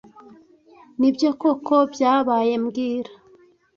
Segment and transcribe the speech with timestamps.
[0.99, 3.11] Nibyo koko byabaye mbwira